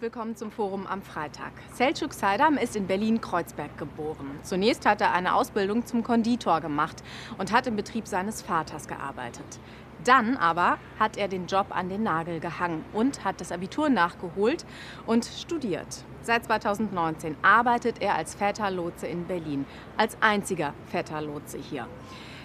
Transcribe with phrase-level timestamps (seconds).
[0.00, 1.52] Herzlich willkommen zum Forum am Freitag.
[1.74, 4.30] Selçuk Saydam ist in Berlin-Kreuzberg geboren.
[4.42, 7.02] Zunächst hat er eine Ausbildung zum Konditor gemacht
[7.36, 9.44] und hat im Betrieb seines Vaters gearbeitet.
[10.04, 14.64] Dann aber hat er den Job an den Nagel gehangen und hat das Abitur nachgeholt
[15.04, 16.06] und studiert.
[16.22, 19.66] Seit 2019 arbeitet er als Väterlotse in Berlin,
[19.98, 21.86] als einziger Väterlotse hier.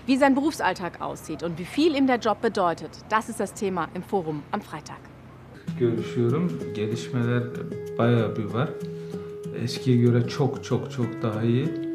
[0.05, 3.87] Wie sein Berufsalltag aussieht und wie viel ihm der Job bedeutet, das ist das Thema
[3.93, 5.14] im Forum am Freitag.
[5.79, 6.51] Görüşüyorum.
[6.75, 7.43] Gelişmeler
[7.97, 8.69] bayağı bir var.
[9.63, 11.85] Eskiye göre çok çok çok daha iyi.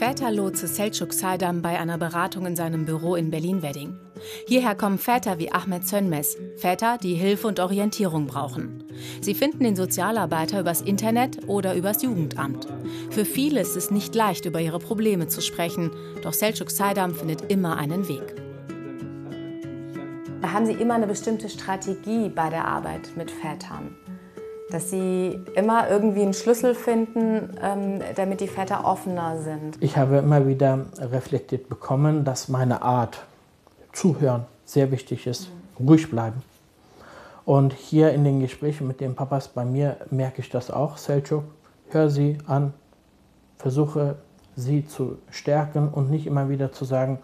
[0.00, 3.90] Väterlotse Selçuk Saydam bei einer Beratung in seinem Büro in Berlin-Wedding.
[4.46, 8.84] Hierher kommen Väter wie Ahmed Sönmez, Väter, die Hilfe und Orientierung brauchen.
[9.20, 12.66] Sie finden den Sozialarbeiter übers Internet oder übers Jugendamt.
[13.10, 15.90] Für viele ist es nicht leicht, über ihre Probleme zu sprechen,
[16.22, 18.39] doch Selçuk Saydam findet immer einen Weg.
[20.42, 23.94] Haben Sie immer eine bestimmte Strategie bei der Arbeit mit Vätern?
[24.70, 29.76] Dass Sie immer irgendwie einen Schlüssel finden, ähm, damit die Väter offener sind?
[29.80, 33.22] Ich habe immer wieder reflektiert bekommen, dass meine Art,
[33.92, 35.50] zuhören, sehr wichtig ist.
[35.78, 36.42] Ruhig bleiben.
[37.44, 40.96] Und hier in den Gesprächen mit den Papas bei mir merke ich das auch.
[40.96, 41.42] Selçuk,
[41.90, 42.72] hör sie an,
[43.58, 44.16] versuche
[44.56, 47.18] sie zu stärken und nicht immer wieder zu sagen,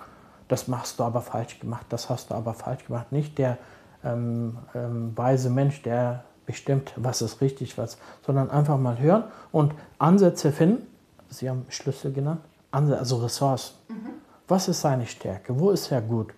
[0.48, 3.12] das machst du aber falsch gemacht, das hast du aber falsch gemacht.
[3.12, 3.58] Nicht der
[4.04, 9.74] ähm, ähm, weise Mensch, der bestimmt, was ist richtig, was, sondern einfach mal hören und
[9.98, 10.86] Ansätze finden.
[11.28, 13.74] Sie haben Schlüssel genannt, also Ressourcen.
[13.88, 14.10] Mhm.
[14.46, 15.58] Was ist seine Stärke?
[15.58, 16.32] Wo ist er gut?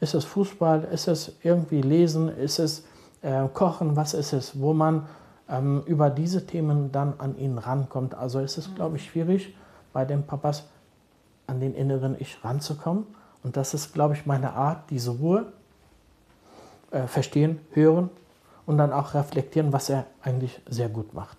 [0.00, 0.84] Ist es Fußball?
[0.92, 2.28] Ist es irgendwie Lesen?
[2.28, 2.84] Ist es
[3.22, 3.96] äh, Kochen?
[3.96, 4.60] Was ist es?
[4.60, 5.06] Wo man
[5.48, 8.14] ähm, über diese Themen dann an ihn rankommt.
[8.14, 8.74] Also ist es, mhm.
[8.74, 9.56] glaube ich, schwierig,
[9.92, 10.64] bei den Papas
[11.46, 13.06] an den inneren Ich ranzukommen.
[13.42, 15.52] Und das ist, glaube ich, meine Art, diese Ruhe
[16.90, 18.10] äh, verstehen, hören
[18.66, 21.38] und dann auch reflektieren, was er eigentlich sehr gut macht.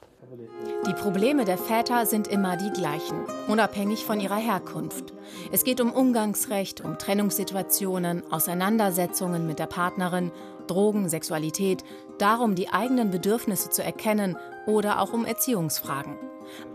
[0.87, 5.13] Die Probleme der Väter sind immer die gleichen, unabhängig von ihrer Herkunft.
[5.51, 10.31] Es geht um Umgangsrecht, um Trennungssituationen, Auseinandersetzungen mit der Partnerin,
[10.67, 11.83] Drogen, Sexualität,
[12.19, 14.37] darum, die eigenen Bedürfnisse zu erkennen
[14.67, 16.15] oder auch um Erziehungsfragen.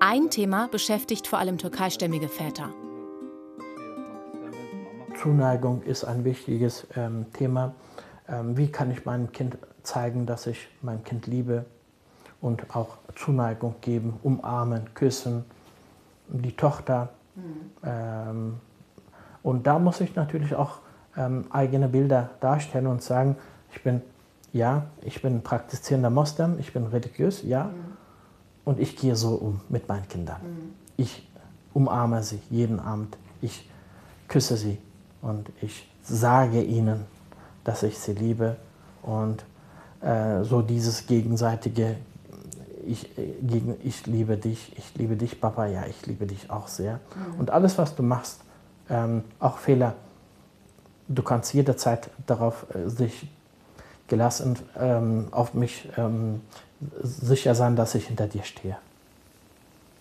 [0.01, 2.71] Ein Thema beschäftigt vor allem türkeistämmige Väter.
[5.25, 7.73] Zuneigung ist ein wichtiges ähm, Thema.
[8.29, 11.65] Ähm, wie kann ich meinem Kind zeigen, dass ich mein Kind liebe
[12.43, 15.47] und auch Zuneigung geben, umarmen, küssen,
[16.29, 17.09] die Tochter.
[17.37, 17.43] Mhm.
[17.83, 18.55] Ähm,
[19.43, 20.81] und da muss ich natürlich auch
[21.17, 23.37] ähm, eigene Bilder darstellen und sagen,
[23.73, 24.03] ich bin,
[24.53, 27.97] ja, ich bin praktizierender Moslem, ich bin religiös, ja, mhm.
[28.67, 30.43] und ich gehe so um mit meinen Kindern.
[30.43, 30.75] Mhm.
[30.99, 31.27] Ich
[31.73, 33.71] umarme sie jeden Abend, ich
[34.29, 34.79] küsse sie,
[35.25, 37.07] und ich sage ihnen,
[37.65, 38.57] dass ich sie liebe
[39.03, 39.45] und
[40.03, 41.97] äh, so dieses gegenseitige,
[42.87, 46.69] ich, äh, gegen, ich liebe dich, ich liebe dich, Papa, ja, ich liebe dich auch
[46.69, 46.95] sehr.
[46.95, 47.41] Mhm.
[47.41, 48.41] Und alles, was du machst,
[48.91, 49.95] ähm, auch Fehler,
[51.09, 53.27] du kannst jederzeit darauf äh, sich
[54.09, 56.43] gelassen ähm, auf mich ähm,
[57.03, 58.77] sicher sein, dass ich hinter dir stehe.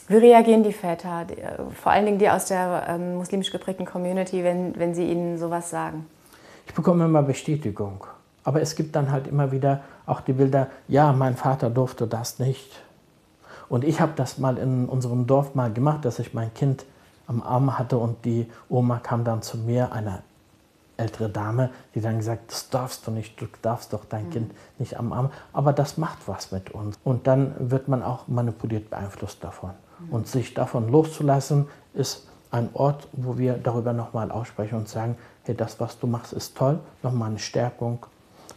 [0.07, 3.85] Wie reagieren die Väter, die, äh, vor allen Dingen die aus der ähm, muslimisch geprägten
[3.85, 6.07] Community, wenn, wenn sie ihnen sowas sagen?
[6.67, 8.05] Ich bekomme immer Bestätigung.
[8.43, 12.39] Aber es gibt dann halt immer wieder auch die Bilder, ja, mein Vater durfte das
[12.39, 12.81] nicht.
[13.69, 16.85] Und ich habe das mal in unserem Dorf mal gemacht, dass ich mein Kind
[17.27, 20.23] am Arm hatte und die Oma kam dann zu mir, eine
[20.97, 24.31] ältere Dame, die dann gesagt, das darfst du nicht, du darfst doch dein mhm.
[24.31, 25.31] Kind nicht am Arm.
[25.53, 26.97] Aber das macht was mit uns.
[27.03, 29.71] Und dann wird man auch manipuliert, beeinflusst davon.
[30.11, 35.55] Und sich davon loszulassen, ist ein Ort, wo wir darüber nochmal aussprechen und sagen, hey,
[35.55, 38.05] das, was du machst, ist toll, nochmal eine Stärkung,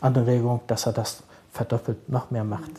[0.00, 2.70] Anregung, dass er das verdoppelt noch mehr macht.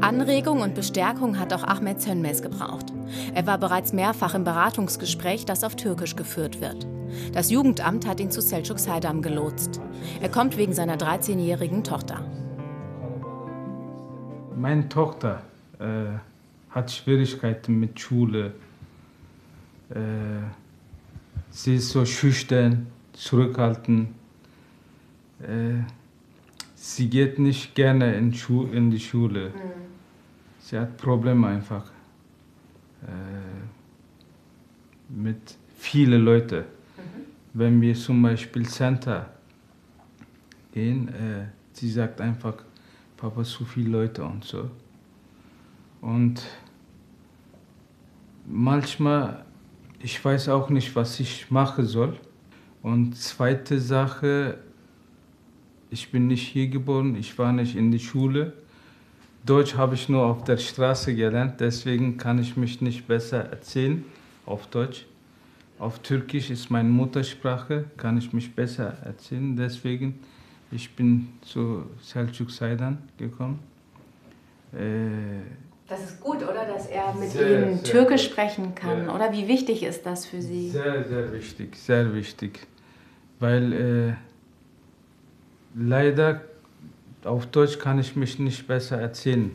[0.00, 2.92] Anregung und Bestärkung hat auch Ahmed Sönmez gebraucht.
[3.34, 6.86] Er war bereits mehrfach im Beratungsgespräch, das auf Türkisch geführt wird.
[7.32, 9.80] Das Jugendamt hat ihn zu Selçuk Saydam gelotst.
[10.20, 12.20] Er kommt wegen seiner 13-jährigen Tochter.
[14.54, 15.40] Meine Tochter
[15.78, 16.18] äh,
[16.78, 18.52] hat Schwierigkeiten mit Schule.
[19.90, 20.46] Äh,
[21.50, 24.08] sie ist so schüchtern, zurückhaltend.
[25.40, 25.82] Äh,
[26.74, 29.50] sie geht nicht gerne in, Schu in die Schule.
[29.50, 29.52] Mhm.
[30.60, 31.90] Sie hat Probleme einfach
[33.02, 33.62] äh,
[35.08, 36.60] mit vielen Leuten.
[36.60, 36.64] Mhm.
[37.54, 39.30] Wenn wir zum Beispiel Center
[40.72, 42.54] gehen, äh, sie sagt einfach,
[43.16, 44.70] Papa, zu viele Leute und so.
[46.00, 46.44] Und
[48.50, 49.44] manchmal,
[50.00, 52.16] ich weiß auch nicht, was ich machen soll.
[52.82, 54.58] Und zweite Sache,
[55.90, 58.52] ich bin nicht hier geboren, ich war nicht in der Schule.
[59.44, 64.04] Deutsch habe ich nur auf der Straße gelernt, deswegen kann ich mich nicht besser erzählen
[64.46, 65.06] auf Deutsch.
[65.78, 69.56] Auf Türkisch ist meine Muttersprache, kann ich mich besser erzählen.
[69.56, 70.18] Deswegen
[70.70, 73.58] ich bin zu Selçuk Saydan gekommen.
[74.72, 75.40] Äh,
[75.88, 76.64] das ist gut, oder?
[76.66, 78.32] Dass er mit sehr, Ihnen sehr Türkisch gut.
[78.32, 79.14] sprechen kann, Ja.
[79.14, 79.32] oder?
[79.32, 80.70] Wie wichtig ist das für Sie?
[80.70, 82.66] Sehr, sehr wichtig, sehr wichtig.
[83.40, 84.12] Weil äh,
[85.74, 86.42] leider
[87.24, 89.50] auf Deutsch kann ich mich nicht besser erzählen.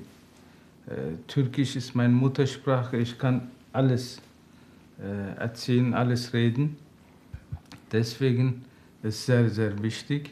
[0.87, 0.91] Äh,
[1.27, 4.19] Türkisch ist meine Muttersprache, ich kann alles
[4.99, 6.77] äh, erzählen, alles reden.
[7.91, 8.65] Deswegen
[9.01, 10.31] ist es sehr, sehr wichtig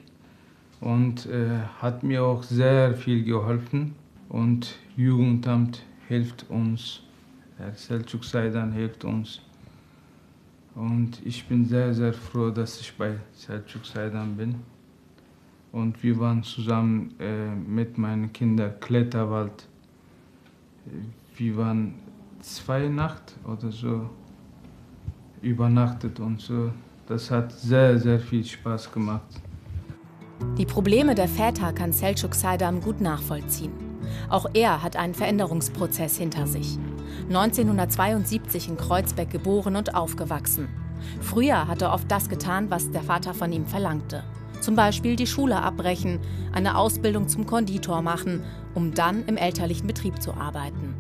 [0.79, 3.95] und äh, hat mir auch sehr viel geholfen.
[4.29, 6.99] Und Jugendamt hilft uns,
[7.57, 9.39] Herr Selçuk Saydan hilft uns.
[10.75, 14.55] Und ich bin sehr, sehr froh, dass ich bei Selçuk Saydan bin.
[15.71, 19.69] Und wir waren zusammen äh, mit meinen Kindern Kletterwald.
[21.37, 21.93] Wir waren
[22.41, 24.09] zwei Nacht oder so
[25.41, 26.71] übernachtet und so.
[27.07, 29.41] Das hat sehr, sehr viel Spaß gemacht.
[30.57, 33.90] Die Probleme der Väter kann Selçuk Saydam gut nachvollziehen.
[34.29, 36.77] Auch er hat einen Veränderungsprozess hinter sich.
[37.27, 40.69] 1972 in Kreuzberg geboren und aufgewachsen.
[41.21, 44.23] Früher hat er oft das getan, was der Vater von ihm verlangte.
[44.59, 46.19] Zum Beispiel die Schule abbrechen,
[46.53, 48.43] eine Ausbildung zum Konditor machen,
[48.75, 50.95] um dann im elterlichen Betrieb zu arbeiten.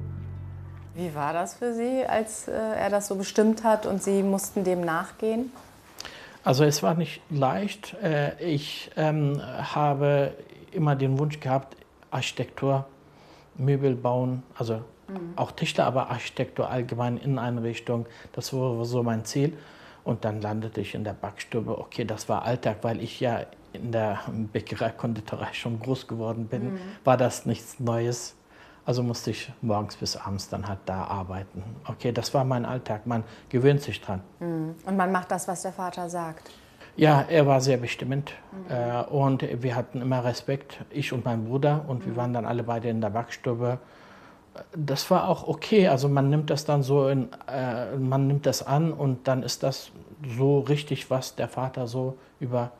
[0.95, 4.63] Wie war das für Sie, als äh, er das so bestimmt hat und Sie mussten
[4.63, 5.51] dem nachgehen?
[6.43, 7.95] Also es war nicht leicht.
[8.01, 10.33] Äh, Ich ähm, habe
[10.71, 11.77] immer den Wunsch gehabt,
[12.09, 12.85] Architektur,
[13.55, 14.81] Möbel bauen, also
[15.35, 18.05] auch Tischler, aber Architektur allgemein Inneneinrichtung.
[18.31, 19.57] Das war so mein Ziel.
[20.03, 21.77] Und dann landete ich in der Backstube.
[21.77, 23.41] Okay, das war Alltag, weil ich ja
[23.73, 24.19] in der
[24.51, 26.79] Bäckerei, Konditorei schon groß geworden bin.
[27.03, 28.35] War das nichts Neues.
[28.83, 31.63] Also musste ich morgens bis abends dann halt da arbeiten.
[31.87, 33.05] Okay, das war mein Alltag.
[33.05, 34.21] Man gewöhnt sich dran.
[34.39, 36.49] Und man macht das, was der Vater sagt.
[37.01, 38.31] Ja, er war sehr bestimmend
[38.69, 42.61] äh, und wir hatten immer Respekt, ich und mein Bruder, und wir waren dann alle
[42.61, 43.79] beide in der Backstube.
[44.75, 48.61] Das war auch okay, also man nimmt das dann so, in, äh, man nimmt das
[48.61, 49.91] an und dann ist das
[50.37, 52.71] so richtig, was der Vater so über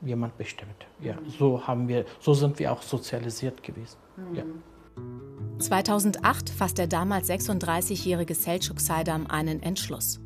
[0.00, 0.86] jemand bestimmt.
[1.02, 3.98] Ja, so haben wir, so sind wir auch sozialisiert gewesen.
[4.32, 4.44] Ja.
[5.58, 10.20] 2008 fasst der damals 36-jährige Selçuk Saydam einen Entschluss.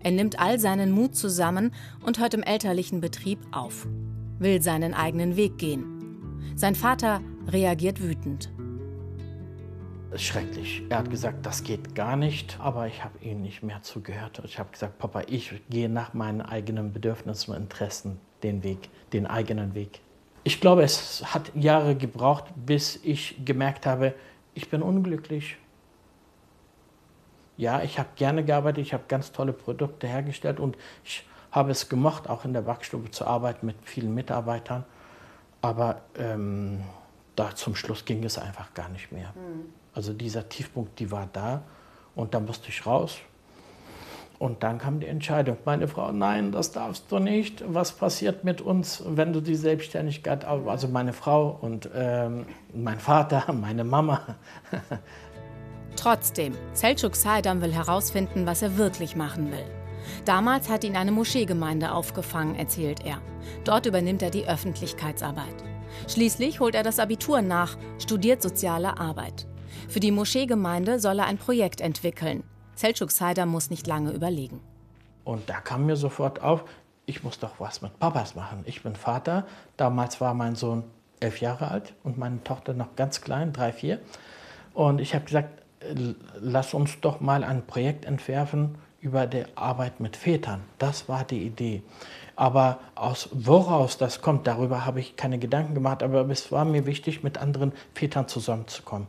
[0.00, 1.72] Er nimmt all seinen Mut zusammen
[2.04, 3.86] und hört im elterlichen Betrieb auf,
[4.38, 5.86] will seinen eigenen Weg gehen.
[6.54, 8.50] Sein Vater reagiert wütend.
[10.16, 10.82] schrecklich.
[10.88, 14.42] Er hat gesagt, das geht gar nicht, aber ich habe ihm nicht mehr zugehört.
[14.44, 19.26] Ich habe gesagt, Papa, ich gehe nach meinen eigenen Bedürfnissen und Interessen den Weg, den
[19.26, 20.00] eigenen Weg.
[20.44, 24.14] Ich glaube, es hat Jahre gebraucht, bis ich gemerkt habe,
[24.54, 25.56] ich bin unglücklich.
[27.56, 31.88] Ja, ich habe gerne gearbeitet, ich habe ganz tolle Produkte hergestellt und ich habe es
[31.88, 34.84] gemocht, auch in der Backstube zu arbeiten mit vielen Mitarbeitern.
[35.60, 36.82] Aber ähm,
[37.36, 39.32] da zum Schluss ging es einfach gar nicht mehr.
[39.94, 41.62] Also dieser Tiefpunkt, die war da
[42.14, 43.18] und da musste ich raus.
[44.38, 45.56] Und dann kam die Entscheidung.
[45.64, 47.62] Meine Frau, nein, das darfst du nicht.
[47.64, 53.52] Was passiert mit uns, wenn du die Selbstständigkeit, also meine Frau und ähm, mein Vater,
[53.60, 54.36] meine Mama.
[55.96, 59.64] Trotzdem, Selçuk Saydam will herausfinden, was er wirklich machen will.
[60.24, 63.20] Damals hat ihn eine Moscheegemeinde aufgefangen, erzählt er.
[63.64, 65.64] Dort übernimmt er die Öffentlichkeitsarbeit.
[66.08, 69.46] Schließlich holt er das Abitur nach, studiert soziale Arbeit.
[69.88, 72.42] Für die Moscheegemeinde soll er ein Projekt entwickeln.
[72.76, 74.60] Selçuk Saydam muss nicht lange überlegen.
[75.24, 76.64] Und da kam mir sofort auf,
[77.06, 78.62] ich muss doch was mit Papas machen.
[78.64, 79.46] Ich bin Vater.
[79.76, 80.84] Damals war mein Sohn
[81.20, 84.00] elf Jahre alt und meine Tochter noch ganz klein, drei, vier.
[84.74, 85.62] Und ich habe gesagt,
[86.40, 90.62] lass uns doch mal ein Projekt entwerfen über die Arbeit mit Vätern.
[90.78, 91.82] Das war die Idee.
[92.36, 96.02] Aber aus woraus das kommt, darüber habe ich keine Gedanken gemacht.
[96.02, 99.08] Aber es war mir wichtig, mit anderen Vätern zusammenzukommen.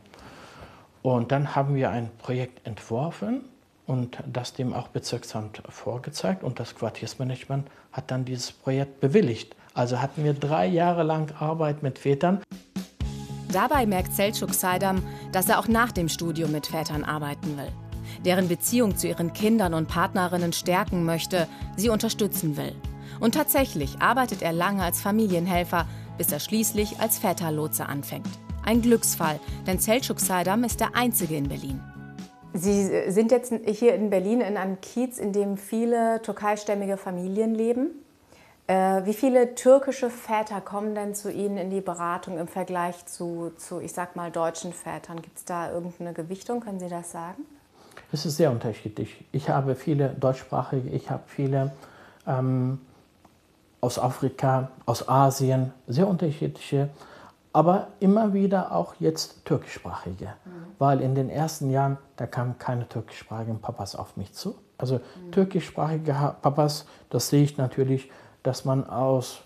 [1.02, 3.44] Und dann haben wir ein Projekt entworfen
[3.86, 9.54] und das dem auch Bezirksamt vorgezeigt und das Quartiersmanagement hat dann dieses Projekt bewilligt.
[9.74, 12.40] Also hatten wir drei Jahre lang Arbeit mit Vätern.
[13.54, 17.70] Dabei merkt Selçuk Saydam, dass er auch nach dem Studium mit Vätern arbeiten will.
[18.24, 21.46] Deren Beziehung zu ihren Kindern und Partnerinnen stärken möchte,
[21.76, 22.72] sie unterstützen will.
[23.20, 25.86] Und tatsächlich arbeitet er lange als Familienhelfer,
[26.18, 28.28] bis er schließlich als Väterlotse anfängt.
[28.64, 31.80] Ein Glücksfall, denn Selçuk Saydam ist der Einzige in Berlin.
[32.54, 38.03] Sie sind jetzt hier in Berlin in einem Kiez, in dem viele türkeistämmige Familien leben.
[38.66, 43.52] Äh, wie viele türkische Väter kommen denn zu Ihnen in die Beratung im Vergleich zu,
[43.58, 45.20] zu ich sag mal, deutschen Vätern?
[45.20, 46.60] Gibt es da irgendeine Gewichtung?
[46.60, 47.44] Können Sie das sagen?
[48.10, 49.24] Es ist sehr unterschiedlich.
[49.32, 51.72] Ich habe viele deutschsprachige, ich habe viele
[52.26, 52.80] ähm,
[53.82, 56.88] aus Afrika, aus Asien, sehr unterschiedliche,
[57.52, 60.26] aber immer wieder auch jetzt türkischsprachige.
[60.26, 60.50] Mhm.
[60.78, 64.54] Weil in den ersten Jahren, da kamen keine türkischsprachigen Papas auf mich zu.
[64.78, 65.32] Also mhm.
[65.32, 68.10] türkischsprachige Papas, das sehe ich natürlich
[68.44, 69.40] dass man aus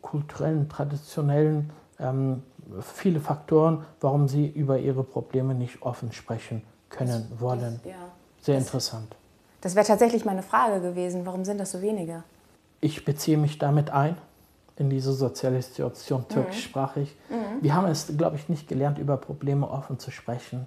[0.00, 2.42] kulturellen, traditionellen ähm,
[2.80, 7.80] viele Faktoren, warum sie über ihre Probleme nicht offen sprechen können, das, wollen.
[7.82, 7.96] Das, ja.
[8.40, 9.16] Sehr das, interessant.
[9.60, 11.26] Das wäre tatsächlich meine Frage gewesen.
[11.26, 12.22] Warum sind das so wenige?
[12.80, 14.16] Ich beziehe mich damit ein
[14.76, 16.32] in diese soziale Situation mhm.
[16.32, 17.16] türkischsprachig.
[17.28, 17.62] Mhm.
[17.62, 20.66] Wir haben es, glaube ich, nicht gelernt, über Probleme offen zu sprechen.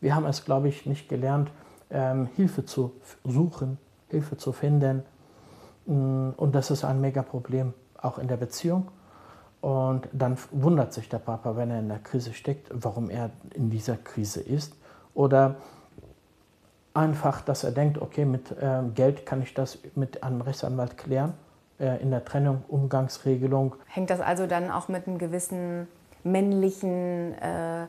[0.00, 1.50] Wir haben es, glaube ich, nicht gelernt,
[1.90, 2.92] ähm, Hilfe zu
[3.24, 3.78] suchen,
[4.08, 5.04] Hilfe zu finden.
[5.86, 8.88] Mm, und das ist ein Mega-Problem, auch in der Beziehung.
[9.60, 13.70] Und dann wundert sich der Papa, wenn er in der Krise steckt, warum er in
[13.70, 14.74] dieser Krise ist.
[15.14, 15.56] Oder
[16.94, 21.34] einfach, dass er denkt, okay, mit äh, Geld kann ich das mit einem Rechtsanwalt klären,
[21.78, 23.76] äh, in der Trennung, Umgangsregelung.
[23.86, 25.86] Hängt das also dann auch mit einem gewissen
[26.24, 27.86] männlichen äh,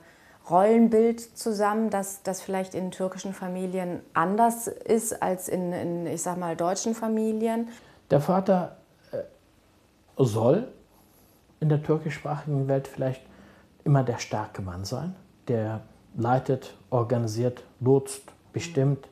[0.50, 6.38] Rollenbild zusammen, dass das vielleicht in türkischen Familien anders ist als in, in ich sag
[6.38, 7.70] mal, deutschen Familien?
[8.12, 8.78] Der Vater
[9.12, 9.18] äh,
[10.18, 10.68] soll
[11.60, 13.22] in der türkischsprachigen Welt vielleicht
[13.86, 15.16] immer der starke Mann sein,
[15.48, 15.82] der
[16.16, 19.08] leitet, organisiert, lotst, bestimmt.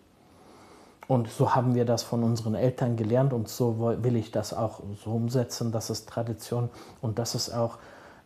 [1.08, 4.82] Und so haben wir das von unseren Eltern gelernt und so will ich das auch
[5.04, 5.72] so umsetzen.
[5.72, 6.70] Das ist Tradition
[7.02, 7.78] und das ist auch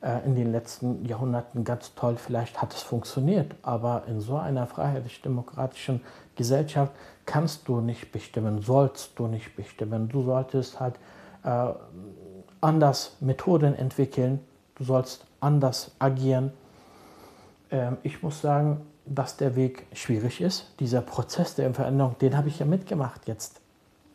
[0.05, 2.15] äh, in den letzten Jahrhunderten ganz toll.
[2.17, 6.01] Vielleicht hat es funktioniert, aber in so einer freiheitlich-demokratischen
[6.35, 6.91] Gesellschaft
[7.25, 10.07] kannst du nicht bestimmen, sollst du nicht bestimmen.
[10.07, 10.95] Du solltest halt
[11.43, 11.69] äh,
[12.61, 14.41] anders Methoden entwickeln,
[14.75, 16.53] du sollst anders agieren.
[17.71, 20.67] Ähm, ich muss sagen, dass der Weg schwierig ist.
[20.79, 23.59] Dieser Prozess der Veränderung, den habe ich ja mitgemacht jetzt.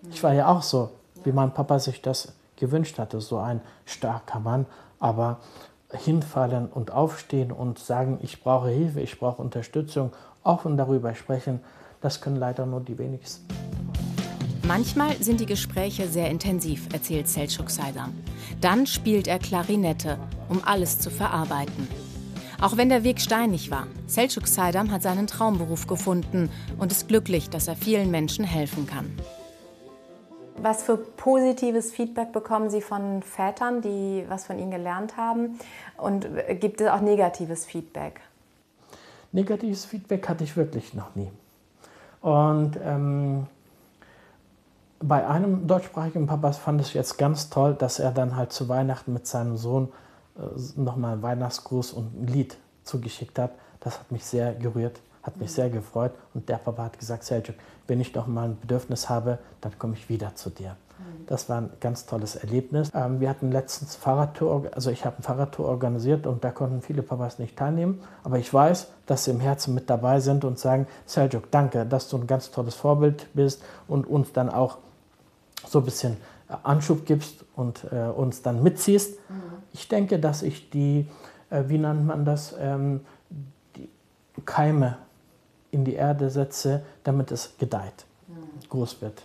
[0.08, 0.90] Ich war ja auch so,
[1.24, 4.66] wie mein Papa sich das gewünscht hatte, so ein starker Mann.
[5.00, 5.38] Aber
[5.92, 11.60] hinfallen und aufstehen und sagen, ich brauche Hilfe, ich brauche Unterstützung, offen darüber sprechen,
[12.00, 13.46] das können leider nur die wenigsten.
[14.66, 18.14] Manchmal sind die Gespräche sehr intensiv, erzählt Selçuk Saydam.
[18.60, 20.16] Dann spielt er Klarinette,
[20.48, 21.88] um alles zu verarbeiten.
[22.60, 27.50] Auch wenn der Weg steinig war, Selçuk Saydam hat seinen Traumberuf gefunden und ist glücklich,
[27.50, 29.10] dass er vielen Menschen helfen kann.
[30.62, 35.58] Was für positives Feedback bekommen Sie von Vätern, die was von Ihnen gelernt haben?
[35.96, 36.26] Und
[36.60, 38.20] gibt es auch negatives Feedback?
[39.32, 41.30] Negatives Feedback hatte ich wirklich noch nie.
[42.20, 43.46] Und ähm,
[45.02, 49.14] bei einem deutschsprachigen Papa fand ich jetzt ganz toll, dass er dann halt zu Weihnachten
[49.14, 49.88] mit seinem Sohn
[50.36, 53.52] äh, nochmal einen Weihnachtsgruß und ein Lied zugeschickt hat.
[53.80, 55.00] Das hat mich sehr gerührt.
[55.22, 58.58] Hat mich sehr gefreut und der Papa hat gesagt, Seljuk, wenn ich noch mal ein
[58.58, 60.70] Bedürfnis habe, dann komme ich wieder zu dir.
[60.70, 61.26] Mhm.
[61.26, 62.90] Das war ein ganz tolles Erlebnis.
[62.94, 67.02] Ähm, wir hatten letztens Fahrradtour, also ich habe ein Fahrradtour organisiert und da konnten viele
[67.02, 68.00] Papas nicht teilnehmen.
[68.24, 72.08] Aber ich weiß, dass sie im Herzen mit dabei sind und sagen, Seljuk, danke, dass
[72.08, 74.78] du ein ganz tolles Vorbild bist und uns dann auch
[75.66, 76.16] so ein bisschen
[76.48, 79.18] äh, Anschub gibst und äh, uns dann mitziehst.
[79.28, 79.34] Mhm.
[79.72, 81.06] Ich denke, dass ich die,
[81.50, 83.00] äh, wie nennt man das, ähm,
[83.76, 83.88] die
[84.44, 84.96] Keime
[85.70, 88.04] in die Erde setze, damit es gedeiht,
[88.68, 89.22] groß wird.